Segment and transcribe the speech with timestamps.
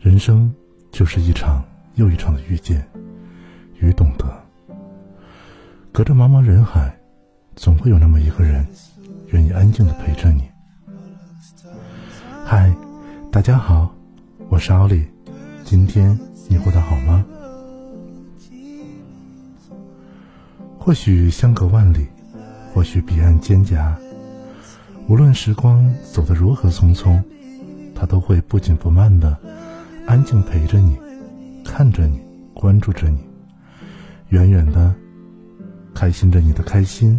[0.00, 0.50] 人生
[0.90, 1.62] 就是一场
[1.96, 2.82] 又一场的遇见
[3.80, 4.24] 与懂得。
[5.92, 6.98] 隔着茫茫人海，
[7.54, 8.66] 总会有那么一个人，
[9.26, 10.48] 愿意安静的陪着你。
[12.46, 12.74] 嗨，
[13.30, 13.94] 大家好，
[14.48, 15.06] 我是奥利，
[15.64, 17.22] 今天你过得好吗？
[20.78, 22.06] 或许相隔万里，
[22.72, 23.94] 或许彼岸蒹葭，
[25.08, 27.22] 无论时光走得如何匆匆，
[27.94, 29.38] 他都会不紧不慢的。
[30.10, 30.98] 安静陪着你，
[31.64, 32.20] 看着你，
[32.52, 33.20] 关注着你，
[34.30, 34.92] 远远的，
[35.94, 37.16] 开心着你的开心，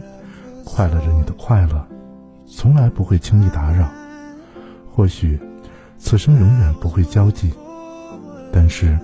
[0.65, 1.87] 快乐着你的快乐，
[2.45, 3.89] 从来不会轻易打扰。
[4.91, 5.39] 或许，
[5.97, 7.53] 此生永远不会交集，
[8.51, 8.99] 但是，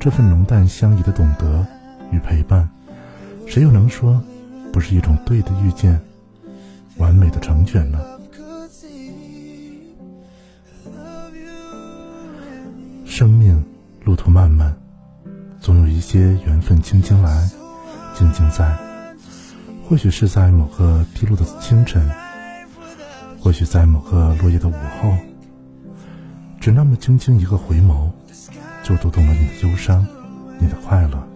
[0.00, 1.64] 这份浓淡相宜的懂得
[2.10, 2.68] 与陪伴，
[3.46, 4.20] 谁又能说，
[4.72, 6.00] 不是一种对的遇见，
[6.96, 8.00] 完美的成全呢？
[14.10, 14.74] 路途漫漫，
[15.60, 17.48] 总有一些缘分轻轻来，
[18.12, 18.76] 静静在。
[19.84, 22.10] 或许是在某个低落的清晨，
[23.38, 25.16] 或许在某个落叶的午后，
[26.58, 28.10] 只那么轻轻一个回眸，
[28.82, 30.04] 就读懂了你的忧伤，
[30.58, 31.28] 你的快乐。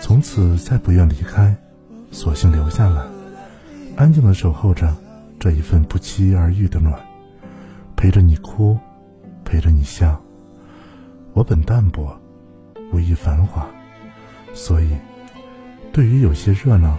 [0.00, 1.52] 从此再不愿离开，
[2.12, 3.02] 索性留下来，
[3.96, 4.94] 安静的守候着
[5.40, 6.94] 这一份不期而遇的暖，
[7.96, 8.78] 陪着你哭。
[9.42, 10.22] 陪着你笑，
[11.40, 12.20] 我本淡泊，
[12.92, 13.66] 无意繁华，
[14.52, 14.90] 所以，
[15.90, 16.98] 对于有些热闹，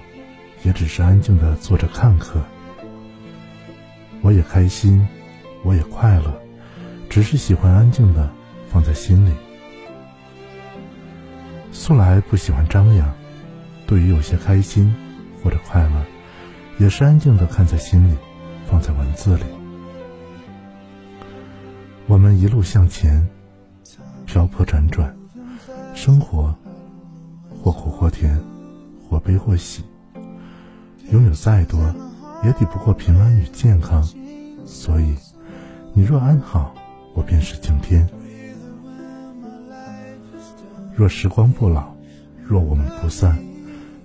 [0.63, 2.41] 也只是安静的坐着看客。
[4.23, 5.07] 我也开心，
[5.63, 6.41] 我也快乐，
[7.07, 8.27] 只是喜欢安静的
[8.67, 9.31] 放在心里。
[11.71, 13.13] 素来不喜欢张扬，
[13.85, 14.91] 对于有些开心
[15.43, 16.03] 或者快乐，
[16.79, 18.17] 也是安静的看在心里，
[18.65, 19.43] 放在文字里。
[22.07, 23.23] 我们一路向前，
[24.31, 25.13] 漂泊辗转，
[25.93, 26.55] 生活
[27.61, 28.41] 或苦或甜，
[29.09, 29.83] 或悲或喜。
[31.11, 31.77] 拥有再多，
[32.41, 34.01] 也抵不过平安与健康。
[34.65, 35.15] 所以，
[35.93, 36.73] 你若安好，
[37.13, 38.07] 我便是晴天。
[40.95, 41.93] 若时光不老，
[42.41, 43.37] 若我们不散，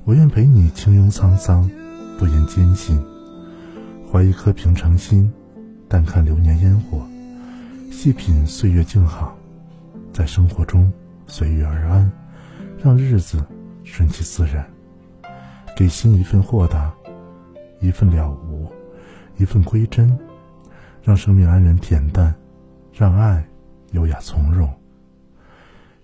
[0.02, 1.70] 我愿陪你轻拥沧桑，
[2.18, 3.00] 不言艰辛。
[4.10, 5.32] 怀一颗平常心，
[5.88, 7.06] 淡看流年烟火。
[7.92, 9.35] 细品岁月静好，
[10.16, 10.90] 在生活中
[11.26, 12.10] 随遇而安，
[12.82, 13.44] 让日子
[13.84, 14.66] 顺其自然，
[15.76, 16.90] 给心一份豁达，
[17.80, 18.66] 一份了无，
[19.36, 20.18] 一份归真，
[21.02, 22.34] 让生命安然恬淡，
[22.94, 23.46] 让爱
[23.90, 24.72] 优雅从容。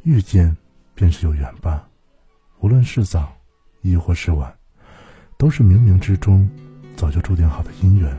[0.03, 0.55] 遇见
[0.95, 1.89] 便是有缘吧，
[2.61, 3.33] 无论是早，
[3.81, 4.55] 亦或是晚，
[5.39, 6.47] 都是冥冥之中
[6.97, 8.15] 早就注定好的姻缘。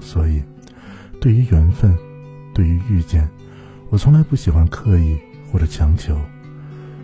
[0.00, 0.42] 所以，
[1.20, 1.94] 对于缘分。
[2.54, 3.28] 对于遇见，
[3.90, 5.16] 我从来不喜欢刻意
[5.52, 6.16] 或者强求，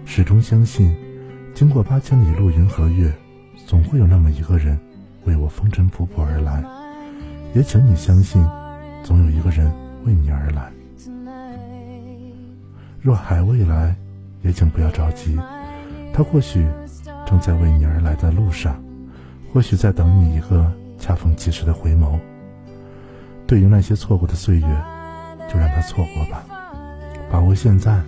[0.05, 0.93] 始终相信，
[1.55, 3.13] 经过八千里路云和月，
[3.65, 4.77] 总会有那么一个人
[5.25, 6.65] 为我风尘仆仆而来。
[7.55, 8.45] 也请你相信，
[9.05, 9.73] 总有一个人
[10.05, 10.73] 为你而来。
[13.01, 13.95] 若还未来，
[14.43, 15.39] 也请不要着急，
[16.13, 16.67] 他或许
[17.25, 18.83] 正在为你而来的路上，
[19.53, 22.19] 或许在等你一个恰逢其时的回眸。
[23.47, 24.85] 对于那些错过的岁月。
[25.53, 26.45] 就让他错过吧，
[27.31, 28.03] 把握现在，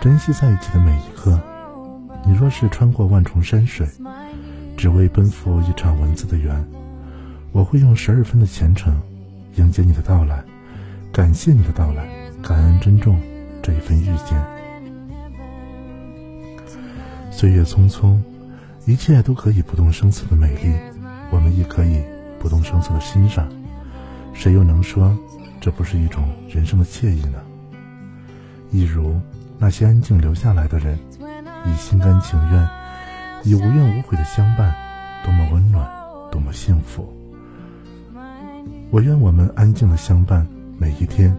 [0.00, 1.40] 珍惜在一起的每一刻。
[2.26, 3.86] 你若是穿过万重山水，
[4.76, 6.64] 只为奔赴一场文字的缘，
[7.52, 8.92] 我会用十二分的虔诚
[9.56, 10.42] 迎接你的到来，
[11.12, 12.04] 感谢你的到来，
[12.42, 13.20] 感恩珍重
[13.62, 14.42] 这一份遇见。
[17.30, 18.18] 岁月匆匆，
[18.86, 20.74] 一切都可以不动声色的美丽，
[21.30, 22.02] 我们亦可以
[22.40, 23.48] 不动声色的欣赏。
[24.34, 25.16] 谁又能说？
[25.60, 27.38] 这不是一种人生的惬意呢？
[28.72, 29.20] 一如
[29.58, 30.98] 那些安静留下来的人，
[31.66, 32.68] 以心甘情愿，
[33.44, 34.74] 以无怨无悔的相伴，
[35.22, 35.86] 多么温暖，
[36.30, 37.06] 多么幸福。
[38.90, 40.46] 我愿我们安静的相伴，
[40.78, 41.36] 每一天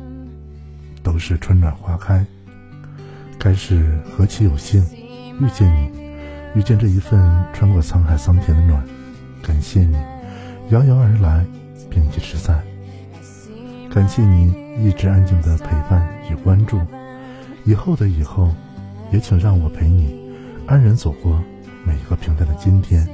[1.01, 2.24] 都是春暖花开。
[3.39, 4.81] 该是何其有幸，
[5.41, 5.91] 遇见你，
[6.56, 7.19] 遇见这一份
[7.51, 8.81] 穿过沧海桑田的暖。
[9.41, 9.97] 感谢你，
[10.69, 11.44] 遥遥而来，
[11.89, 12.62] 并一直在。
[13.91, 14.53] 感谢你
[14.83, 16.79] 一直安静的陪伴与关注，
[17.65, 18.54] 以后的以后，
[19.12, 20.13] 也请让我陪你
[20.68, 21.42] 安然走过
[21.86, 23.07] 每一个平淡的今天，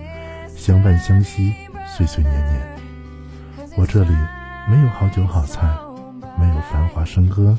[0.55, 1.53] 相伴相惜，
[1.87, 2.61] 岁岁年年。
[3.77, 4.09] 我这里
[4.69, 5.67] 没有好酒好菜，
[6.39, 7.55] 没有繁华笙歌，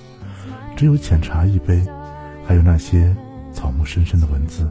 [0.77, 1.85] 只有浅茶一杯，
[2.45, 3.15] 还有那些
[3.53, 4.69] 草木深深的文字。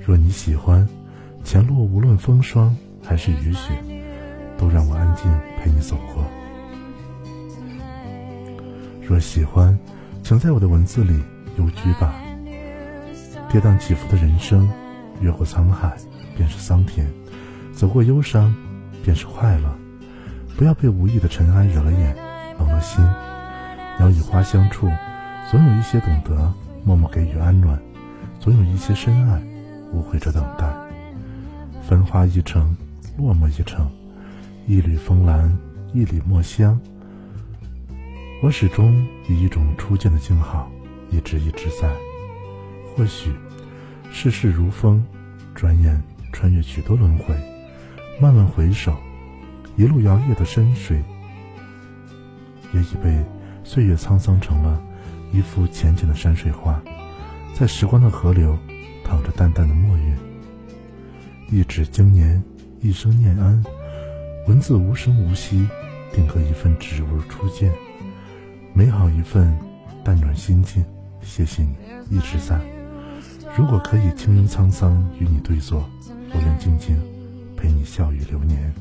[0.00, 0.86] 若你喜欢，
[1.44, 3.72] 前路无论风霜还是雨雪，
[4.56, 5.30] 都让我安静
[5.60, 6.24] 陪你走过。
[9.06, 9.78] 若喜欢，
[10.22, 11.22] 请在我的文字里
[11.58, 12.14] 幽居吧。
[13.48, 14.68] 跌宕起伏的人生，
[15.20, 15.96] 越过沧海
[16.36, 17.06] 便是桑田，
[17.72, 18.54] 走过忧伤
[19.02, 19.72] 便是快乐。
[20.56, 22.16] 不要被无意的尘埃惹了眼，
[22.58, 23.04] 冷了心。
[23.98, 24.88] 鸟语花香处，
[25.50, 26.52] 总有一些懂得
[26.84, 27.80] 默默给予安暖，
[28.40, 29.40] 总有一些深爱
[29.92, 30.66] 无悔着等待。
[31.88, 32.76] 繁花一程，
[33.16, 33.90] 落寞一程，
[34.66, 35.56] 一缕风兰，
[35.92, 36.80] 一缕墨香。
[38.42, 40.70] 我始终以一种初见的静好，
[41.14, 41.88] 一直一直在。
[42.96, 43.30] 或许
[44.12, 45.04] 世事如风，
[45.54, 46.02] 转眼
[46.32, 47.34] 穿越许多轮回，
[48.20, 48.92] 慢慢回首。
[49.76, 51.02] 一路摇曳的深水，
[52.72, 53.24] 也已被
[53.64, 54.80] 岁月沧桑成了
[55.32, 56.80] 一幅浅浅的山水画，
[57.54, 58.56] 在时光的河流，
[59.04, 60.16] 淌着淡淡的墨韵。
[61.50, 62.40] 一纸经年，
[62.80, 63.60] 一生念安，
[64.46, 65.66] 文字无声无息，
[66.12, 67.72] 定格一份只如初见，
[68.72, 69.58] 美好一份，
[70.04, 70.84] 淡暖心境。
[71.24, 71.74] 谢谢你
[72.16, 72.60] 一直在。
[73.56, 75.88] 如果可以轻吟沧桑与你对坐，
[76.32, 76.96] 我愿静静
[77.56, 78.72] 陪你笑语流年。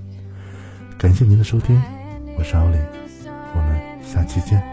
[0.98, 1.82] 感谢您的收听，
[2.38, 2.78] 我是奥利，
[3.56, 4.73] 我们下期见。